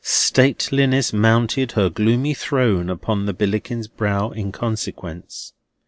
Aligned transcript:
Stateliness 0.03 1.13
mounted 1.13 1.73
her 1.73 1.87
gloomy 1.87 2.33
throne 2.33 2.89
upon 2.89 3.27
the 3.27 3.35
Billickin's 3.35 3.87
brow 3.87 4.31
in 4.31 4.51
consequence. 4.51 5.53